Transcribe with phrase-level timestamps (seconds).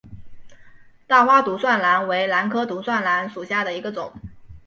[1.05, 4.11] 大花独蒜兰为兰科独蒜兰属下的一个种。